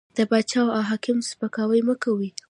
د 0.17 0.19
باچا 0.29 0.61
او 0.75 0.81
حاکم 0.89 1.17
سپکاوی 1.29 1.81
مه 1.87 1.95
کوئ! 2.03 2.29